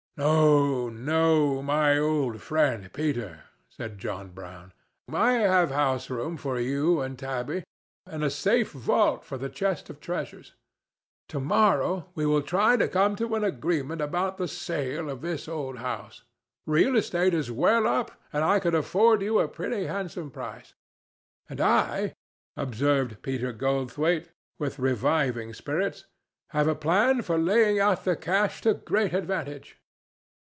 [0.17, 4.71] "No, no, my old friend Peter!" said John Brown.
[5.11, 7.63] "I have house room for you and Tabby,
[8.05, 10.43] and a safe vault for the chest of treasure.
[11.29, 15.47] To morrow we will try to come to an agreement about the sale of this
[15.47, 16.23] old house;
[16.67, 20.75] real estate is well up, and I could afford you a pretty handsome price."
[21.49, 22.13] "And I,"
[22.55, 24.29] observed Peter Goldthwaite,
[24.59, 26.05] with reviving spirits,
[26.49, 29.77] "have a plan for laying out the cash to great advantage."